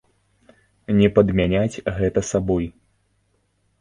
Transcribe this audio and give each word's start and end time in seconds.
Не 1.01 1.09
падмяняць 1.19 1.81
гэта 1.99 2.19
сабой! 2.31 2.65